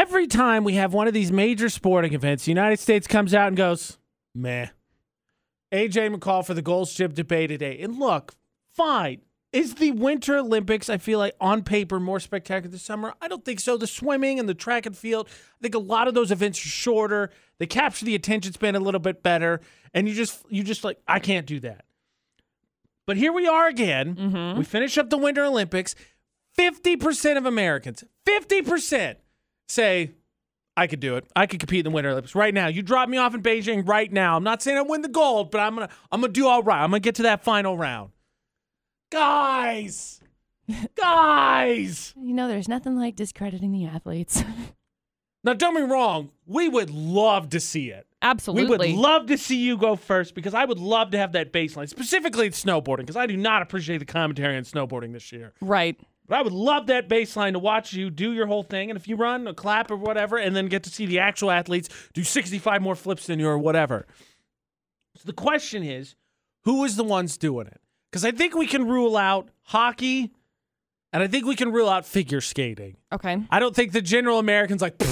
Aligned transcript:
every 0.00 0.26
time 0.26 0.64
we 0.64 0.74
have 0.74 0.94
one 0.94 1.06
of 1.06 1.12
these 1.12 1.30
major 1.30 1.68
sporting 1.68 2.14
events, 2.14 2.46
the 2.46 2.50
United 2.50 2.78
States 2.78 3.06
comes 3.06 3.34
out 3.34 3.48
and 3.48 3.56
goes, 3.56 3.98
meh. 4.34 4.68
AJ 5.72 6.14
McCall 6.14 6.44
for 6.44 6.54
the 6.54 6.62
Gold's 6.62 6.94
Gym 6.94 7.12
debate 7.12 7.50
today. 7.50 7.78
And 7.80 7.98
look, 7.98 8.34
fine. 8.72 9.20
Is 9.52 9.74
the 9.74 9.90
Winter 9.90 10.38
Olympics, 10.38 10.88
I 10.88 10.96
feel 10.96 11.18
like, 11.18 11.34
on 11.40 11.64
paper 11.64 12.00
more 12.00 12.18
spectacular 12.18 12.70
this 12.70 12.82
summer? 12.82 13.14
I 13.20 13.28
don't 13.28 13.44
think 13.44 13.60
so. 13.60 13.76
The 13.76 13.86
swimming 13.86 14.38
and 14.38 14.48
the 14.48 14.54
track 14.54 14.86
and 14.86 14.96
field, 14.96 15.28
I 15.28 15.62
think 15.62 15.74
a 15.74 15.80
lot 15.80 16.08
of 16.08 16.14
those 16.14 16.30
events 16.30 16.64
are 16.64 16.68
shorter. 16.68 17.30
They 17.58 17.66
capture 17.66 18.04
the 18.04 18.14
attention 18.14 18.52
span 18.52 18.76
a 18.76 18.80
little 18.80 19.00
bit 19.00 19.22
better. 19.22 19.60
And 19.92 20.08
you 20.08 20.14
just, 20.14 20.44
you 20.48 20.62
just 20.62 20.82
like, 20.82 20.98
I 21.06 21.18
can't 21.18 21.46
do 21.46 21.60
that. 21.60 21.84
But 23.06 23.16
here 23.16 23.32
we 23.32 23.46
are 23.46 23.66
again. 23.66 24.14
Mm-hmm. 24.14 24.58
We 24.58 24.64
finish 24.64 24.96
up 24.96 25.10
the 25.10 25.18
Winter 25.18 25.44
Olympics. 25.44 25.94
50% 26.58 27.36
of 27.36 27.44
Americans, 27.46 28.02
50% 28.26 29.16
say, 29.70 30.12
I 30.76 30.86
could 30.86 31.00
do 31.00 31.16
it. 31.16 31.26
I 31.36 31.46
could 31.46 31.60
compete 31.60 31.80
in 31.80 31.90
the 31.90 31.94
Winter 31.94 32.10
Olympics 32.10 32.34
right 32.34 32.54
now. 32.54 32.68
You 32.68 32.82
drop 32.82 33.08
me 33.08 33.18
off 33.18 33.34
in 33.34 33.42
Beijing 33.42 33.86
right 33.86 34.10
now. 34.12 34.36
I'm 34.36 34.44
not 34.44 34.62
saying 34.62 34.78
I 34.78 34.82
win 34.82 35.02
the 35.02 35.08
gold, 35.08 35.50
but 35.50 35.58
I'm 35.60 35.74
gonna 35.74 35.88
I'm 36.10 36.20
gonna 36.20 36.32
do 36.32 36.46
all 36.46 36.62
right. 36.62 36.82
I'm 36.82 36.90
gonna 36.90 37.00
get 37.00 37.16
to 37.16 37.22
that 37.24 37.44
final 37.44 37.76
round. 37.76 38.12
Guys, 39.10 40.20
guys. 40.96 42.14
You 42.16 42.32
know, 42.32 42.48
there's 42.48 42.68
nothing 42.68 42.96
like 42.96 43.16
discrediting 43.16 43.72
the 43.72 43.86
athletes. 43.86 44.42
Now 45.42 45.54
don't 45.54 45.74
be 45.74 45.80
wrong. 45.82 46.32
We 46.44 46.68
would 46.68 46.90
love 46.90 47.48
to 47.50 47.60
see 47.60 47.88
it. 47.88 48.06
Absolutely. 48.20 48.64
We 48.64 48.92
would 48.92 49.02
love 49.02 49.26
to 49.28 49.38
see 49.38 49.56
you 49.56 49.78
go 49.78 49.96
first 49.96 50.34
because 50.34 50.52
I 50.52 50.66
would 50.66 50.78
love 50.78 51.12
to 51.12 51.18
have 51.18 51.32
that 51.32 51.50
baseline, 51.50 51.88
specifically 51.88 52.44
in 52.44 52.52
snowboarding, 52.52 52.98
because 52.98 53.16
I 53.16 53.26
do 53.26 53.38
not 53.38 53.62
appreciate 53.62 53.98
the 53.98 54.04
commentary 54.04 54.56
on 54.58 54.64
snowboarding 54.64 55.14
this 55.14 55.32
year. 55.32 55.54
right. 55.62 55.98
But 56.30 56.38
I 56.38 56.42
would 56.42 56.52
love 56.52 56.86
that 56.86 57.08
baseline 57.08 57.54
to 57.54 57.58
watch 57.58 57.92
you 57.92 58.08
do 58.08 58.32
your 58.32 58.46
whole 58.46 58.62
thing. 58.62 58.88
And 58.88 58.96
if 58.96 59.08
you 59.08 59.16
run 59.16 59.48
a 59.48 59.52
clap 59.52 59.90
or 59.90 59.96
whatever, 59.96 60.36
and 60.36 60.54
then 60.54 60.66
get 60.66 60.84
to 60.84 60.90
see 60.90 61.04
the 61.04 61.18
actual 61.18 61.50
athletes 61.50 61.88
do 62.14 62.22
65 62.22 62.80
more 62.80 62.94
flips 62.94 63.26
than 63.26 63.40
you 63.40 63.48
or 63.48 63.58
whatever. 63.58 64.06
So 65.16 65.22
the 65.26 65.32
question 65.32 65.82
is 65.82 66.14
who 66.62 66.84
is 66.84 66.94
the 66.94 67.02
ones 67.02 67.36
doing 67.36 67.66
it? 67.66 67.80
Because 68.08 68.24
I 68.24 68.30
think 68.30 68.54
we 68.54 68.68
can 68.68 68.86
rule 68.86 69.16
out 69.16 69.48
hockey 69.64 70.30
and 71.12 71.20
I 71.20 71.26
think 71.26 71.46
we 71.46 71.56
can 71.56 71.72
rule 71.72 71.88
out 71.88 72.06
figure 72.06 72.40
skating. 72.40 72.96
Okay. 73.12 73.42
I 73.50 73.58
don't 73.58 73.74
think 73.74 73.90
the 73.90 74.00
general 74.00 74.38
American's 74.38 74.82
like, 74.82 75.02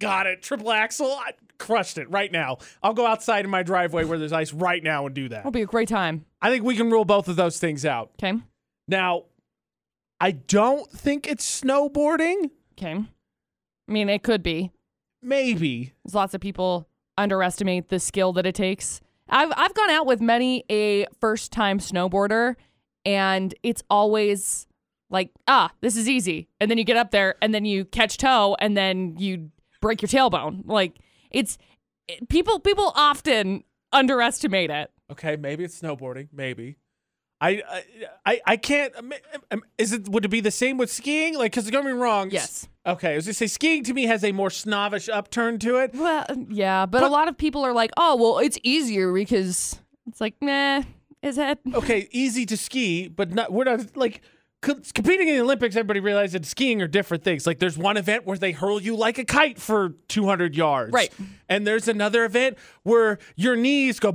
got 0.00 0.26
it, 0.26 0.42
triple 0.42 0.72
axel, 0.72 1.06
I 1.06 1.34
crushed 1.58 1.98
it 1.98 2.10
right 2.10 2.32
now. 2.32 2.58
I'll 2.82 2.94
go 2.94 3.06
outside 3.06 3.44
in 3.44 3.50
my 3.52 3.62
driveway 3.62 4.02
where 4.02 4.18
there's 4.18 4.32
ice 4.32 4.52
right 4.52 4.82
now 4.82 5.06
and 5.06 5.14
do 5.14 5.28
that. 5.28 5.40
It'll 5.40 5.52
be 5.52 5.62
a 5.62 5.66
great 5.66 5.88
time. 5.88 6.24
I 6.40 6.50
think 6.50 6.64
we 6.64 6.74
can 6.74 6.90
rule 6.90 7.04
both 7.04 7.28
of 7.28 7.36
those 7.36 7.60
things 7.60 7.86
out. 7.86 8.10
Okay. 8.20 8.36
Now, 8.88 9.26
I 10.22 10.30
don't 10.30 10.88
think 10.88 11.26
it's 11.26 11.60
snowboarding. 11.62 12.50
Okay. 12.78 12.92
I 12.94 13.92
mean, 13.92 14.08
it 14.08 14.22
could 14.22 14.42
be. 14.42 14.70
Maybe. 15.20 15.92
There's 16.04 16.14
lots 16.14 16.32
of 16.32 16.40
people 16.40 16.88
underestimate 17.18 17.88
the 17.88 17.98
skill 17.98 18.32
that 18.34 18.46
it 18.46 18.54
takes. 18.54 19.00
I've 19.28 19.52
I've 19.56 19.74
gone 19.74 19.90
out 19.90 20.06
with 20.06 20.20
many 20.20 20.64
a 20.70 21.06
first 21.20 21.50
time 21.50 21.80
snowboarder 21.80 22.54
and 23.04 23.52
it's 23.64 23.82
always 23.90 24.66
like, 25.10 25.30
ah, 25.48 25.70
this 25.80 25.96
is 25.96 26.08
easy. 26.08 26.48
And 26.60 26.70
then 26.70 26.78
you 26.78 26.84
get 26.84 26.96
up 26.96 27.10
there 27.10 27.34
and 27.42 27.52
then 27.52 27.64
you 27.64 27.84
catch 27.84 28.16
toe 28.16 28.56
and 28.60 28.76
then 28.76 29.16
you 29.18 29.50
break 29.80 30.02
your 30.02 30.08
tailbone. 30.08 30.62
Like 30.66 30.98
it's 31.32 31.58
it- 32.06 32.28
people 32.28 32.60
people 32.60 32.92
often 32.94 33.64
underestimate 33.92 34.70
it. 34.70 34.90
Okay, 35.10 35.36
maybe 35.36 35.64
it's 35.64 35.80
snowboarding. 35.80 36.28
Maybe. 36.32 36.76
I 37.42 37.82
I 38.24 38.40
I, 38.46 38.56
can't. 38.56 38.94
um, 38.96 39.12
um, 39.50 39.62
Is 39.76 39.92
it? 39.92 40.08
Would 40.08 40.24
it 40.24 40.28
be 40.28 40.40
the 40.40 40.50
same 40.52 40.78
with 40.78 40.90
skiing? 40.92 41.34
Like, 41.36 41.50
because 41.52 41.64
don't 41.64 41.82
get 41.82 41.92
me 41.92 41.98
wrong. 42.00 42.30
Yes. 42.30 42.68
Okay, 42.86 43.12
I 43.12 43.16
was 43.16 43.26
gonna 43.26 43.34
say 43.34 43.46
skiing 43.48 43.82
to 43.84 43.92
me 43.94 44.04
has 44.04 44.22
a 44.24 44.30
more 44.32 44.48
snobbish 44.50 45.08
upturn 45.08 45.58
to 45.60 45.78
it. 45.78 45.92
Well, 45.94 46.24
yeah, 46.48 46.86
but, 46.86 47.02
a 47.02 47.08
lot 47.08 47.28
of 47.28 47.36
people 47.36 47.64
are 47.64 47.72
like, 47.72 47.90
"Oh, 47.96 48.16
well, 48.16 48.38
it's 48.38 48.58
easier 48.62 49.12
because 49.12 49.80
it's 50.06 50.20
like, 50.20 50.34
nah, 50.40 50.82
is 51.22 51.36
it?" 51.38 51.58
Okay, 51.74 52.08
easy 52.12 52.46
to 52.46 52.56
ski, 52.56 53.08
but 53.08 53.32
not. 53.32 53.52
We're 53.52 53.64
not 53.64 53.96
like. 53.96 54.20
Co- 54.62 54.80
Competing 54.94 55.28
in 55.28 55.34
the 55.34 55.42
Olympics, 55.42 55.76
everybody 55.76 56.00
realizes 56.00 56.32
that 56.32 56.46
skiing 56.46 56.80
are 56.80 56.86
different 56.86 57.22
things. 57.22 57.46
Like, 57.46 57.58
there's 57.58 57.76
one 57.76 57.98
event 57.98 58.24
where 58.24 58.38
they 58.38 58.52
hurl 58.52 58.80
you 58.80 58.96
like 58.96 59.18
a 59.18 59.24
kite 59.24 59.58
for 59.58 59.90
200 60.08 60.56
yards. 60.56 60.92
Right. 60.92 61.12
And 61.50 61.66
there's 61.66 61.88
another 61.88 62.24
event 62.24 62.56
where 62.82 63.18
your 63.36 63.56
knees 63.56 64.00
go 64.00 64.10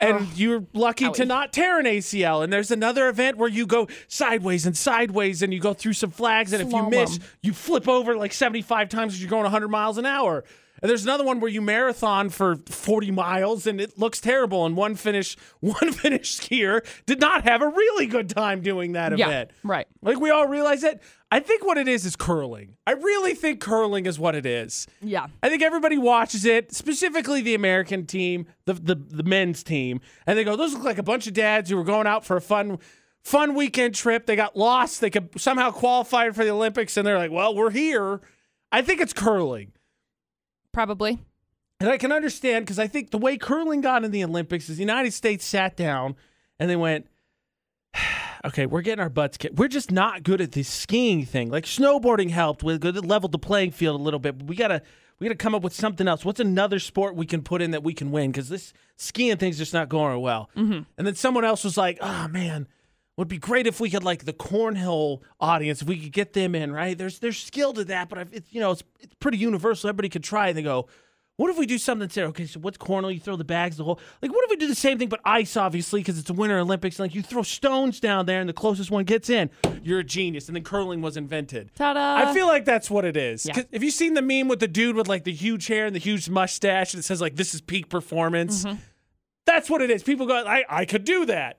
and 0.00 0.26
you're 0.34 0.64
lucky 0.72 1.10
to 1.10 1.24
not 1.26 1.52
tear 1.52 1.78
an 1.78 1.84
ACL. 1.84 2.42
And 2.42 2.50
there's 2.50 2.70
another 2.70 3.08
event 3.08 3.36
where 3.36 3.50
you 3.50 3.66
go 3.66 3.88
sideways 4.08 4.64
and 4.64 4.74
sideways 4.74 5.42
and 5.42 5.52
you 5.52 5.60
go 5.60 5.74
through 5.74 5.92
some 5.92 6.10
flags. 6.10 6.54
And 6.54 6.62
if 6.62 6.72
you 6.72 6.88
miss, 6.88 7.18
you 7.42 7.52
flip 7.52 7.88
over 7.88 8.16
like 8.16 8.32
75 8.32 8.88
times 8.88 9.12
because 9.12 9.20
you're 9.20 9.28
going 9.28 9.42
100 9.42 9.68
miles 9.68 9.98
an 9.98 10.06
hour. 10.06 10.44
And 10.82 10.90
there's 10.90 11.04
another 11.04 11.22
one 11.24 11.38
where 11.38 11.50
you 11.50 11.62
marathon 11.62 12.28
for 12.28 12.56
40 12.56 13.12
miles 13.12 13.66
and 13.68 13.80
it 13.80 13.98
looks 13.98 14.20
terrible. 14.20 14.66
And 14.66 14.76
one 14.76 14.96
Finnish, 14.96 15.36
one 15.60 15.92
Finnish 15.92 16.38
skier 16.40 16.84
did 17.06 17.20
not 17.20 17.44
have 17.44 17.62
a 17.62 17.68
really 17.68 18.06
good 18.06 18.28
time 18.28 18.60
doing 18.62 18.92
that 18.92 19.16
Yeah, 19.16 19.28
event. 19.28 19.50
right. 19.62 19.86
Like 20.02 20.18
we 20.20 20.30
all 20.30 20.48
realize 20.48 20.82
it. 20.82 21.00
I 21.30 21.40
think 21.40 21.64
what 21.64 21.78
it 21.78 21.88
is 21.88 22.04
is 22.04 22.14
curling. 22.16 22.76
I 22.86 22.92
really 22.92 23.34
think 23.34 23.60
curling 23.60 24.04
is 24.06 24.18
what 24.18 24.34
it 24.34 24.44
is. 24.44 24.86
Yeah. 25.00 25.28
I 25.42 25.48
think 25.48 25.62
everybody 25.62 25.96
watches 25.96 26.44
it, 26.44 26.74
specifically 26.74 27.40
the 27.40 27.54
American 27.54 28.04
team, 28.04 28.46
the, 28.66 28.74
the 28.74 28.96
the 28.96 29.22
men's 29.22 29.62
team, 29.62 30.00
and 30.26 30.36
they 30.36 30.44
go, 30.44 30.56
"Those 30.56 30.74
look 30.74 30.82
like 30.84 30.98
a 30.98 31.02
bunch 31.02 31.26
of 31.26 31.32
dads 31.32 31.70
who 31.70 31.76
were 31.78 31.84
going 31.84 32.06
out 32.06 32.26
for 32.26 32.36
a 32.36 32.40
fun, 32.42 32.78
fun 33.24 33.54
weekend 33.54 33.94
trip. 33.94 34.26
They 34.26 34.36
got 34.36 34.58
lost. 34.58 35.00
They 35.00 35.08
could 35.08 35.30
somehow 35.40 35.70
qualify 35.70 36.28
for 36.30 36.44
the 36.44 36.50
Olympics, 36.50 36.98
and 36.98 37.06
they're 37.06 37.16
like, 37.18 37.30
well, 37.30 37.54
we're 37.54 37.70
here." 37.70 38.20
I 38.70 38.82
think 38.82 39.00
it's 39.00 39.12
curling, 39.14 39.72
Probably. 40.72 41.18
and 41.80 41.90
I 41.90 41.98
can 41.98 42.12
understand 42.12 42.64
because 42.64 42.78
I 42.78 42.86
think 42.86 43.10
the 43.10 43.18
way 43.18 43.36
curling 43.36 43.80
got 43.80 44.04
in 44.04 44.10
the 44.10 44.24
Olympics 44.24 44.68
is 44.68 44.76
the 44.76 44.82
United 44.82 45.12
States 45.12 45.44
sat 45.44 45.76
down 45.76 46.16
and 46.58 46.68
they 46.70 46.76
went. 46.76 47.06
Okay, 48.44 48.66
we're 48.66 48.80
getting 48.82 49.00
our 49.00 49.08
butts 49.08 49.36
kicked. 49.36 49.54
We're 49.54 49.68
just 49.68 49.92
not 49.92 50.24
good 50.24 50.40
at 50.40 50.50
this 50.50 50.66
skiing 50.66 51.24
thing. 51.24 51.48
Like 51.48 51.64
snowboarding 51.64 52.30
helped 52.30 52.64
with 52.64 52.80
good 52.80 52.96
it 52.96 53.04
leveled 53.04 53.30
the 53.30 53.38
playing 53.38 53.70
field 53.70 54.00
a 54.00 54.02
little 54.02 54.18
bit, 54.18 54.36
but 54.36 54.48
we 54.48 54.56
gotta 54.56 54.82
we 55.20 55.28
gotta 55.28 55.36
come 55.36 55.54
up 55.54 55.62
with 55.62 55.72
something 55.72 56.08
else. 56.08 56.24
What's 56.24 56.40
another 56.40 56.80
sport 56.80 57.14
we 57.14 57.24
can 57.24 57.42
put 57.42 57.62
in 57.62 57.70
that 57.70 57.84
we 57.84 57.94
can 57.94 58.10
win? 58.10 58.32
Because 58.32 58.48
this 58.48 58.72
skiing 58.96 59.36
thing's 59.36 59.58
just 59.58 59.72
not 59.72 59.88
going 59.88 60.20
well. 60.20 60.50
Mm-hmm. 60.56 60.80
And 60.98 61.06
then 61.06 61.14
someone 61.14 61.44
else 61.44 61.62
was 61.62 61.76
like, 61.76 61.98
"Oh 62.00 62.26
man, 62.26 62.66
would 63.16 63.28
be 63.28 63.38
great 63.38 63.66
if 63.66 63.78
we 63.80 63.90
could 63.90 64.04
like 64.04 64.24
the 64.24 64.32
cornhole 64.32 65.20
audience 65.40 65.82
if 65.82 65.88
we 65.88 65.98
could 65.98 66.12
get 66.12 66.32
them 66.32 66.54
in, 66.54 66.72
right? 66.72 66.96
There's 66.96 67.18
there's 67.18 67.38
skill 67.38 67.72
to 67.74 67.84
that, 67.84 68.08
but 68.08 68.18
I've- 68.18 68.36
it's 68.36 68.52
you 68.52 68.60
know 68.60 68.70
it's 68.72 68.82
it's 69.00 69.14
pretty 69.20 69.38
universal. 69.38 69.88
Everybody 69.88 70.08
could 70.08 70.24
try. 70.24 70.48
And 70.48 70.56
they 70.56 70.62
go, 70.62 70.88
what 71.36 71.50
if 71.50 71.58
we 71.58 71.66
do 71.66 71.78
something 71.78 72.08
there? 72.08 72.26
Okay, 72.26 72.46
so 72.46 72.60
what's 72.60 72.78
cornhole? 72.78 73.12
You 73.12 73.18
throw 73.20 73.36
the 73.36 73.44
bags, 73.44 73.76
the 73.76 73.84
whole 73.84 73.98
like. 74.22 74.30
What 74.32 74.44
if 74.44 74.50
we 74.50 74.56
do 74.56 74.66
the 74.66 74.74
same 74.74 74.98
thing 74.98 75.08
but 75.08 75.20
ice, 75.24 75.56
obviously, 75.56 76.00
because 76.00 76.18
it's 76.18 76.30
a 76.30 76.32
Winter 76.32 76.58
Olympics. 76.58 76.98
Like 76.98 77.14
you 77.14 77.22
throw 77.22 77.42
stones 77.42 78.00
down 78.00 78.26
there, 78.26 78.40
and 78.40 78.48
the 78.48 78.52
closest 78.54 78.90
one 78.90 79.04
gets 79.04 79.28
in. 79.28 79.50
You're 79.82 79.98
a 80.00 80.04
genius. 80.04 80.46
And 80.48 80.56
then 80.56 80.62
curling 80.62 81.00
was 81.02 81.16
invented. 81.16 81.70
Ta-da. 81.74 82.16
I 82.28 82.32
feel 82.34 82.46
like 82.46 82.64
that's 82.64 82.90
what 82.90 83.04
it 83.04 83.16
is. 83.16 83.44
Yeah. 83.46 83.62
Have 83.72 83.82
you 83.82 83.90
seen 83.90 84.14
the 84.14 84.22
meme 84.22 84.46
with 84.48 84.60
the 84.60 84.68
dude 84.68 84.94
with 84.96 85.08
like 85.08 85.24
the 85.24 85.32
huge 85.32 85.66
hair 85.66 85.86
and 85.86 85.94
the 85.94 86.00
huge 86.00 86.28
mustache, 86.30 86.94
and 86.94 87.00
it 87.00 87.04
says 87.04 87.20
like 87.20 87.36
"This 87.36 87.54
is 87.54 87.60
peak 87.60 87.88
performance"? 87.88 88.64
Mm-hmm. 88.64 88.76
That's 89.44 89.68
what 89.68 89.82
it 89.82 89.90
is. 89.90 90.02
People 90.02 90.26
go, 90.26 90.36
I, 90.46 90.64
I 90.68 90.84
could 90.84 91.04
do 91.04 91.26
that. 91.26 91.58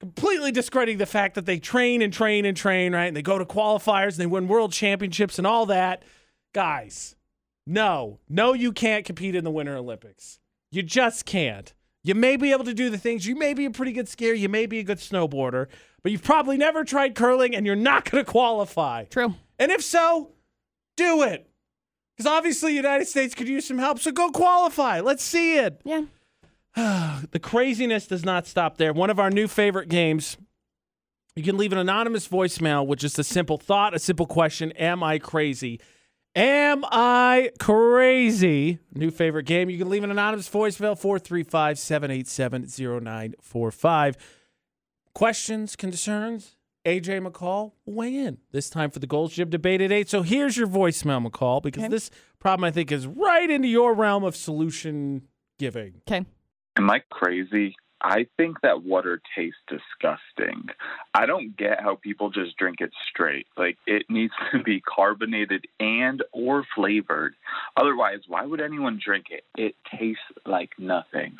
Completely 0.00 0.50
discrediting 0.50 0.96
the 0.98 1.06
fact 1.06 1.34
that 1.34 1.44
they 1.44 1.58
train 1.58 2.00
and 2.00 2.12
train 2.12 2.46
and 2.46 2.56
train, 2.56 2.94
right? 2.94 3.06
And 3.06 3.16
they 3.16 3.22
go 3.22 3.38
to 3.38 3.44
qualifiers 3.44 4.12
and 4.12 4.16
they 4.16 4.26
win 4.26 4.48
world 4.48 4.72
championships 4.72 5.38
and 5.38 5.46
all 5.46 5.66
that. 5.66 6.02
Guys, 6.54 7.16
no, 7.66 8.18
no, 8.28 8.54
you 8.54 8.72
can't 8.72 9.04
compete 9.04 9.34
in 9.34 9.44
the 9.44 9.50
Winter 9.50 9.76
Olympics. 9.76 10.40
You 10.70 10.82
just 10.82 11.26
can't. 11.26 11.74
You 12.02 12.14
may 12.14 12.36
be 12.36 12.50
able 12.50 12.64
to 12.64 12.72
do 12.72 12.88
the 12.88 12.96
things. 12.96 13.26
You 13.26 13.36
may 13.36 13.52
be 13.52 13.66
a 13.66 13.70
pretty 13.70 13.92
good 13.92 14.06
skier. 14.06 14.36
You 14.36 14.48
may 14.48 14.64
be 14.64 14.78
a 14.78 14.82
good 14.82 14.98
snowboarder, 14.98 15.66
but 16.02 16.12
you've 16.12 16.22
probably 16.22 16.56
never 16.56 16.82
tried 16.82 17.14
curling 17.14 17.54
and 17.54 17.66
you're 17.66 17.76
not 17.76 18.10
going 18.10 18.24
to 18.24 18.30
qualify. 18.30 19.04
True. 19.04 19.34
And 19.58 19.70
if 19.70 19.84
so, 19.84 20.30
do 20.96 21.22
it. 21.22 21.50
Because 22.16 22.30
obviously, 22.30 22.72
the 22.72 22.76
United 22.76 23.06
States 23.06 23.34
could 23.34 23.48
use 23.48 23.66
some 23.66 23.78
help. 23.78 23.98
So 23.98 24.12
go 24.12 24.30
qualify. 24.30 25.00
Let's 25.00 25.22
see 25.22 25.58
it. 25.58 25.80
Yeah. 25.84 26.04
The 27.32 27.38
craziness 27.40 28.06
does 28.06 28.24
not 28.24 28.46
stop 28.46 28.76
there. 28.76 28.92
One 28.92 29.10
of 29.10 29.18
our 29.18 29.30
new 29.30 29.46
favorite 29.48 29.88
games. 29.88 30.36
You 31.36 31.42
can 31.44 31.56
leave 31.56 31.72
an 31.72 31.78
anonymous 31.78 32.26
voicemail 32.26 32.86
with 32.86 32.98
just 32.98 33.18
a 33.18 33.24
simple 33.24 33.56
thought, 33.56 33.94
a 33.94 33.98
simple 33.98 34.26
question 34.26 34.72
Am 34.72 35.02
I 35.02 35.18
crazy? 35.18 35.80
Am 36.34 36.84
I 36.86 37.50
crazy? 37.58 38.78
New 38.94 39.10
favorite 39.10 39.46
game. 39.46 39.68
You 39.70 39.78
can 39.78 39.88
leave 39.88 40.04
an 40.04 40.10
anonymous 40.10 40.48
voicemail 40.48 40.96
435 40.98 41.78
787 41.78 42.62
0945. 43.04 44.16
Questions, 45.14 45.76
concerns? 45.76 46.56
AJ 46.86 47.26
McCall 47.26 47.72
weigh 47.84 48.14
in 48.16 48.38
this 48.52 48.70
time 48.70 48.90
for 48.90 49.00
the 49.00 49.06
Gold 49.06 49.32
Gym 49.32 49.50
debate 49.50 49.80
at 49.82 49.92
8. 49.92 50.08
So 50.08 50.22
here's 50.22 50.56
your 50.56 50.66
voicemail, 50.68 51.26
McCall, 51.26 51.62
because 51.62 51.82
Okay. 51.84 51.90
this 51.90 52.10
problem 52.38 52.64
I 52.64 52.70
think 52.70 52.90
is 52.90 53.06
right 53.06 53.50
into 53.50 53.68
your 53.68 53.92
realm 53.92 54.24
of 54.24 54.34
solution 54.34 55.22
giving. 55.58 56.00
Okay. 56.08 56.24
Am 56.76 56.90
I 56.90 57.00
crazy 57.10 57.74
I 58.02 58.26
think 58.36 58.60
that 58.62 58.82
water 58.82 59.20
tastes 59.36 59.58
disgusting. 59.68 60.68
I 61.14 61.26
don't 61.26 61.56
get 61.56 61.80
how 61.80 61.96
people 61.96 62.30
just 62.30 62.56
drink 62.56 62.80
it 62.80 62.92
straight. 63.10 63.46
Like 63.56 63.76
it 63.86 64.06
needs 64.08 64.32
to 64.52 64.62
be 64.62 64.80
carbonated 64.80 65.66
and 65.78 66.22
or 66.32 66.64
flavored. 66.74 67.34
Otherwise, 67.76 68.20
why 68.26 68.46
would 68.46 68.60
anyone 68.60 68.98
drink 69.04 69.26
it? 69.30 69.44
It 69.56 69.74
tastes 69.90 70.22
like 70.46 70.70
nothing. 70.78 71.36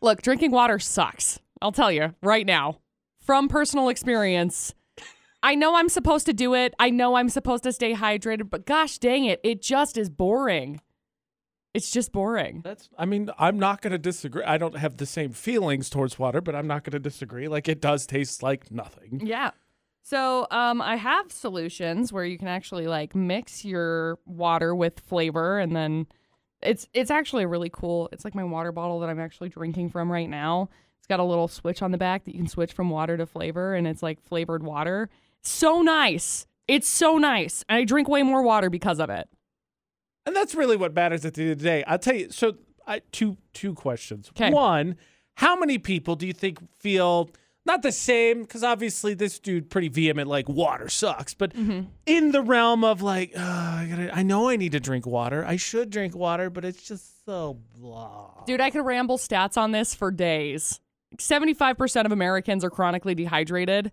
Look, 0.00 0.22
drinking 0.22 0.52
water 0.52 0.78
sucks. 0.78 1.38
I'll 1.60 1.72
tell 1.72 1.92
you 1.92 2.14
right 2.22 2.46
now 2.46 2.78
from 3.20 3.48
personal 3.48 3.88
experience. 3.88 4.74
I 5.42 5.54
know 5.54 5.76
I'm 5.76 5.88
supposed 5.88 6.26
to 6.26 6.32
do 6.32 6.54
it. 6.54 6.72
I 6.78 6.90
know 6.90 7.16
I'm 7.16 7.28
supposed 7.28 7.64
to 7.64 7.72
stay 7.72 7.94
hydrated, 7.94 8.48
but 8.48 8.64
gosh 8.64 8.98
dang 8.98 9.24
it, 9.24 9.40
it 9.42 9.60
just 9.60 9.98
is 9.98 10.08
boring. 10.08 10.80
It's 11.74 11.90
just 11.90 12.12
boring. 12.12 12.60
That's. 12.62 12.90
I 12.98 13.06
mean, 13.06 13.30
I'm 13.38 13.58
not 13.58 13.80
going 13.80 13.92
to 13.92 13.98
disagree. 13.98 14.44
I 14.44 14.58
don't 14.58 14.76
have 14.76 14.98
the 14.98 15.06
same 15.06 15.32
feelings 15.32 15.88
towards 15.88 16.18
water, 16.18 16.40
but 16.40 16.54
I'm 16.54 16.66
not 16.66 16.84
going 16.84 16.92
to 16.92 16.98
disagree. 16.98 17.48
Like 17.48 17.68
it 17.68 17.80
does 17.80 18.06
taste 18.06 18.42
like 18.42 18.70
nothing. 18.70 19.22
Yeah. 19.24 19.52
So, 20.02 20.48
um, 20.50 20.82
I 20.82 20.96
have 20.96 21.30
solutions 21.30 22.12
where 22.12 22.24
you 22.24 22.36
can 22.36 22.48
actually 22.48 22.88
like 22.88 23.14
mix 23.14 23.64
your 23.64 24.18
water 24.26 24.74
with 24.74 25.00
flavor, 25.00 25.58
and 25.58 25.74
then 25.74 26.06
it's 26.60 26.88
it's 26.92 27.10
actually 27.10 27.46
really 27.46 27.70
cool. 27.72 28.08
It's 28.12 28.24
like 28.24 28.34
my 28.34 28.44
water 28.44 28.72
bottle 28.72 29.00
that 29.00 29.08
I'm 29.08 29.20
actually 29.20 29.48
drinking 29.48 29.90
from 29.90 30.10
right 30.10 30.28
now. 30.28 30.68
It's 30.98 31.06
got 31.06 31.20
a 31.20 31.24
little 31.24 31.48
switch 31.48 31.82
on 31.82 31.90
the 31.90 31.98
back 31.98 32.24
that 32.24 32.34
you 32.34 32.40
can 32.40 32.48
switch 32.48 32.72
from 32.72 32.90
water 32.90 33.16
to 33.16 33.26
flavor, 33.26 33.74
and 33.74 33.86
it's 33.86 34.02
like 34.02 34.20
flavored 34.20 34.62
water. 34.62 35.08
So 35.40 35.82
nice. 35.82 36.46
It's 36.68 36.88
so 36.88 37.18
nice, 37.18 37.64
and 37.68 37.78
I 37.78 37.84
drink 37.84 38.08
way 38.08 38.22
more 38.22 38.42
water 38.42 38.70
because 38.70 39.00
of 39.00 39.10
it. 39.10 39.28
And 40.26 40.36
that's 40.36 40.54
really 40.54 40.76
what 40.76 40.94
matters 40.94 41.24
at 41.24 41.34
the 41.34 41.42
end 41.42 41.52
of 41.52 41.58
the 41.58 41.64
day. 41.64 41.84
I'll 41.84 41.98
tell 41.98 42.14
you. 42.14 42.30
So, 42.30 42.56
I, 42.86 43.02
two 43.12 43.36
two 43.52 43.74
questions. 43.74 44.30
One, 44.36 44.96
how 45.34 45.56
many 45.56 45.78
people 45.78 46.16
do 46.16 46.26
you 46.26 46.32
think 46.32 46.58
feel 46.78 47.30
not 47.64 47.82
the 47.82 47.92
same? 47.92 48.42
Because 48.42 48.62
obviously, 48.62 49.14
this 49.14 49.38
dude 49.38 49.70
pretty 49.70 49.88
vehement, 49.88 50.28
like 50.28 50.48
water 50.48 50.88
sucks. 50.88 51.34
But 51.34 51.54
mm-hmm. 51.54 51.88
in 52.06 52.32
the 52.32 52.42
realm 52.42 52.84
of 52.84 53.02
like, 53.02 53.32
"Ugh, 53.34 53.40
I 53.42 53.86
gotta, 53.90 54.16
I 54.16 54.22
know 54.22 54.48
I 54.48 54.56
need 54.56 54.72
to 54.72 54.80
drink 54.80 55.06
water. 55.06 55.44
I 55.44 55.56
should 55.56 55.90
drink 55.90 56.14
water, 56.14 56.50
but 56.50 56.64
it's 56.64 56.82
just 56.82 57.24
so 57.24 57.58
blah. 57.76 58.44
Dude, 58.46 58.60
I 58.60 58.70
could 58.70 58.84
ramble 58.84 59.18
stats 59.18 59.56
on 59.56 59.72
this 59.72 59.94
for 59.94 60.10
days. 60.10 60.80
75% 61.18 62.06
of 62.06 62.12
Americans 62.12 62.64
are 62.64 62.70
chronically 62.70 63.14
dehydrated 63.14 63.92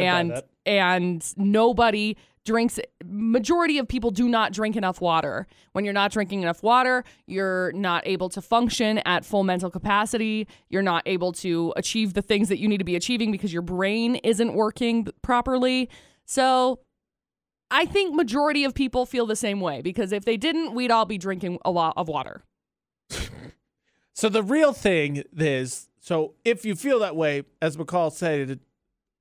and 0.00 0.42
and 0.66 1.34
nobody 1.36 2.16
drinks 2.44 2.80
majority 3.04 3.78
of 3.78 3.86
people 3.86 4.10
do 4.10 4.28
not 4.28 4.52
drink 4.52 4.76
enough 4.76 5.00
water. 5.00 5.46
When 5.72 5.84
you're 5.84 5.94
not 5.94 6.10
drinking 6.10 6.42
enough 6.42 6.62
water, 6.62 7.04
you're 7.26 7.72
not 7.72 8.06
able 8.06 8.28
to 8.30 8.40
function 8.40 8.98
at 8.98 9.24
full 9.24 9.44
mental 9.44 9.70
capacity. 9.70 10.48
You're 10.68 10.82
not 10.82 11.02
able 11.06 11.32
to 11.34 11.72
achieve 11.76 12.14
the 12.14 12.22
things 12.22 12.48
that 12.48 12.58
you 12.58 12.68
need 12.68 12.78
to 12.78 12.84
be 12.84 12.96
achieving 12.96 13.30
because 13.30 13.52
your 13.52 13.62
brain 13.62 14.16
isn't 14.16 14.54
working 14.54 15.08
properly. 15.22 15.88
So, 16.24 16.80
I 17.72 17.84
think 17.84 18.16
majority 18.16 18.64
of 18.64 18.74
people 18.74 19.06
feel 19.06 19.26
the 19.26 19.36
same 19.36 19.60
way 19.60 19.80
because 19.80 20.10
if 20.10 20.24
they 20.24 20.36
didn't, 20.36 20.74
we'd 20.74 20.90
all 20.90 21.04
be 21.04 21.18
drinking 21.18 21.58
a 21.64 21.70
lot 21.70 21.94
of 21.96 22.08
water. 22.08 22.42
So 24.20 24.28
the 24.28 24.42
real 24.42 24.74
thing 24.74 25.22
is, 25.34 25.88
so 25.98 26.34
if 26.44 26.66
you 26.66 26.74
feel 26.74 26.98
that 26.98 27.16
way, 27.16 27.44
as 27.62 27.78
McCall 27.78 28.12
said, 28.12 28.60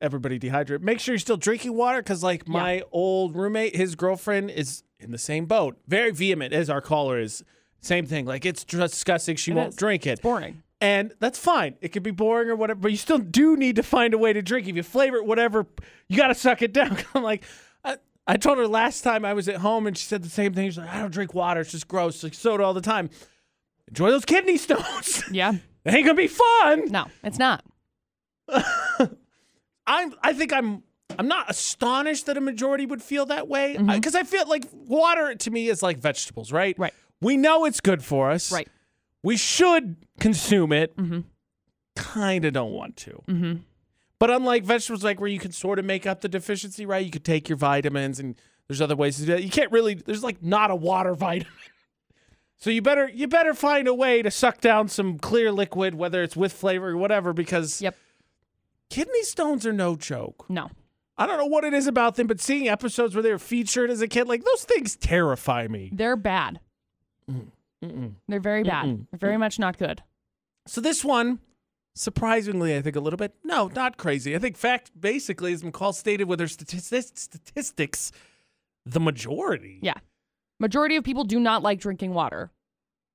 everybody 0.01 0.39
dehydrate. 0.39 0.81
Make 0.81 0.99
sure 0.99 1.13
you're 1.13 1.19
still 1.19 1.37
drinking 1.37 1.73
water 1.75 1.99
because, 2.01 2.23
like, 2.23 2.47
my 2.47 2.83
old 2.91 3.35
roommate, 3.35 3.75
his 3.75 3.95
girlfriend 3.95 4.51
is 4.51 4.83
in 4.99 5.11
the 5.11 5.17
same 5.17 5.45
boat. 5.45 5.77
Very 5.87 6.11
vehement 6.11 6.53
as 6.53 6.69
our 6.69 6.81
caller 6.81 7.19
is. 7.19 7.43
Same 7.81 8.05
thing. 8.05 8.25
Like, 8.25 8.45
it's 8.45 8.63
disgusting. 8.63 9.35
She 9.37 9.51
It 9.51 9.55
won't 9.55 9.69
is. 9.69 9.75
drink 9.75 10.05
it. 10.05 10.11
It's 10.11 10.21
boring. 10.21 10.63
And 10.81 11.13
that's 11.19 11.37
fine. 11.39 11.75
It 11.81 11.89
could 11.89 12.03
be 12.03 12.11
boring 12.11 12.49
or 12.49 12.55
whatever, 12.55 12.79
but 12.79 12.91
you 12.91 12.97
still 12.97 13.17
do 13.19 13.57
need 13.57 13.75
to 13.77 13.83
find 13.83 14.13
a 14.13 14.17
way 14.17 14.31
to 14.33 14.41
drink. 14.41 14.67
If 14.67 14.75
you 14.77 14.83
flavor 14.83 15.17
it, 15.17 15.25
whatever, 15.25 15.65
you 16.07 16.15
got 16.17 16.27
to 16.27 16.35
suck 16.35 16.61
it 16.61 16.71
down. 16.73 16.97
I'm 17.13 17.23
like, 17.23 17.43
I, 17.83 17.97
I 18.27 18.37
told 18.37 18.57
her 18.59 18.67
last 18.67 19.01
time 19.01 19.25
I 19.25 19.33
was 19.33 19.49
at 19.49 19.57
home 19.57 19.87
and 19.87 19.97
she 19.97 20.05
said 20.05 20.23
the 20.23 20.29
same 20.29 20.53
thing. 20.53 20.69
She's 20.69 20.77
like, 20.77 20.89
I 20.89 21.01
don't 21.01 21.11
drink 21.11 21.33
water. 21.33 21.61
It's 21.61 21.71
just 21.71 21.87
gross. 21.89 22.23
Like 22.23 22.33
soda 22.33 22.63
all 22.63 22.73
the 22.73 22.79
time. 22.81 23.09
Enjoy 23.89 24.09
those 24.11 24.23
kidney 24.25 24.57
stones. 24.57 25.23
Yeah. 25.31 25.51
it 25.85 25.93
ain't 25.93 26.05
going 26.05 26.15
to 26.15 26.21
be 26.21 26.27
fun. 26.27 26.85
No, 26.91 27.07
it's 27.23 27.39
not. 27.39 27.63
I'm, 29.89 30.13
I 30.21 30.33
think 30.33 30.53
I'm, 30.53 30.83
I'm 31.17 31.27
not 31.27 31.49
astonished 31.49 32.27
that 32.27 32.37
a 32.37 32.41
majority 32.41 32.85
would 32.85 33.01
feel 33.01 33.25
that 33.25 33.47
way 33.47 33.77
because 33.77 34.15
I 34.15 34.23
feel 34.23 34.47
like 34.47 34.63
water 34.71 35.35
to 35.35 35.51
me 35.51 35.67
is 35.67 35.81
like 35.81 35.97
vegetables, 35.97 36.51
right? 36.51 36.77
Right. 36.77 36.93
We 37.19 37.35
know 37.35 37.65
it's 37.65 37.81
good 37.81 38.03
for 38.03 38.31
us. 38.31 38.51
Right. 38.51 38.69
We 39.23 39.35
should 39.35 39.97
consume 40.19 40.71
it. 40.71 40.95
Mm-hmm. 40.95 41.21
Kind 41.95 42.45
of 42.45 42.53
don't 42.53 42.71
want 42.71 42.95
to. 42.97 43.21
Mm-hmm. 43.27 43.53
But 44.19 44.29
unlike 44.29 44.63
vegetables, 44.63 45.03
like 45.03 45.19
where 45.19 45.29
you 45.29 45.39
can 45.39 45.51
sort 45.51 45.79
of 45.79 45.85
make 45.85 46.05
up 46.05 46.21
the 46.21 46.29
deficiency, 46.29 46.85
right? 46.85 47.03
You 47.03 47.11
could 47.11 47.25
take 47.25 47.49
your 47.49 47.57
vitamins, 47.57 48.19
and 48.19 48.35
there's 48.67 48.81
other 48.81 48.95
ways 48.95 49.15
to 49.17 49.25
do 49.25 49.33
that. 49.33 49.43
You 49.43 49.49
can't 49.49 49.71
really. 49.71 49.95
There's 49.95 50.23
like 50.23 50.43
not 50.43 50.71
a 50.71 50.75
water 50.75 51.13
vitamin. 51.15 51.51
So 52.57 52.69
you 52.69 52.81
better 52.81 53.09
you 53.09 53.27
better 53.27 53.53
find 53.53 53.87
a 53.87 53.93
way 53.93 54.21
to 54.21 54.29
suck 54.29 54.59
down 54.61 54.89
some 54.89 55.17
clear 55.17 55.51
liquid, 55.51 55.95
whether 55.95 56.21
it's 56.21 56.35
with 56.35 56.53
flavor 56.53 56.89
or 56.89 56.97
whatever, 56.97 57.33
because 57.33 57.81
Yep. 57.81 57.95
Kidney 58.89 59.23
stones 59.23 59.65
are 59.65 59.73
no 59.73 59.95
joke. 59.95 60.49
No. 60.49 60.69
I 61.17 61.25
don't 61.25 61.37
know 61.37 61.45
what 61.45 61.65
it 61.65 61.73
is 61.73 61.85
about 61.85 62.15
them, 62.15 62.27
but 62.27 62.39
seeing 62.39 62.69
episodes 62.69 63.13
where 63.13 63.21
they 63.21 63.31
were 63.31 63.39
featured 63.39 63.89
as 63.89 64.01
a 64.01 64.07
kid, 64.07 64.27
like 64.27 64.43
those 64.45 64.63
things 64.63 64.95
terrify 64.95 65.67
me. 65.67 65.89
They're 65.93 66.15
bad. 66.15 66.61
Mm-mm. 67.29 68.13
They're 68.27 68.39
very 68.39 68.63
bad. 68.63 68.85
Mm-mm. 68.85 69.07
They're 69.11 69.19
very 69.19 69.35
mm. 69.35 69.39
much 69.39 69.59
not 69.59 69.77
good. 69.77 70.01
So 70.65 70.81
this 70.81 71.03
one, 71.03 71.39
surprisingly, 71.95 72.75
I 72.75 72.81
think 72.81 72.95
a 72.95 72.99
little 72.99 73.17
bit. 73.17 73.33
No, 73.43 73.67
not 73.67 73.97
crazy. 73.97 74.35
I 74.35 74.39
think 74.39 74.55
fact, 74.55 74.91
basically, 74.99 75.53
as 75.53 75.63
McCall 75.63 75.93
stated 75.93 76.27
with 76.27 76.39
her 76.39 76.47
statistics, 76.47 77.11
statistics, 77.15 78.11
the 78.85 78.99
majority. 78.99 79.79
Yeah. 79.81 79.95
Majority 80.59 80.95
of 80.95 81.03
people 81.03 81.23
do 81.23 81.39
not 81.39 81.63
like 81.63 81.79
drinking 81.79 82.13
water. 82.13 82.51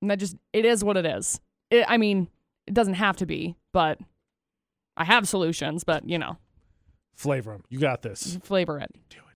And 0.01 0.11
that 0.11 0.19
just 0.19 0.35
it 0.53 0.65
is 0.65 0.83
what 0.83 0.97
it 0.97 1.05
is. 1.05 1.39
It, 1.71 1.85
I 1.87 1.97
mean, 1.97 2.27
it 2.67 2.73
doesn't 2.73 2.95
have 2.95 3.17
to 3.17 3.25
be, 3.25 3.55
but 3.71 3.99
I 4.97 5.03
have 5.05 5.27
solutions, 5.27 5.83
but 5.83 6.07
you 6.07 6.17
know, 6.17 6.37
Flavor 7.15 7.51
them. 7.51 7.63
You 7.69 7.79
got 7.79 8.01
this. 8.01 8.37
flavor 8.43 8.77
it. 8.79 8.91
Do 9.09 9.17
it. 9.17 9.23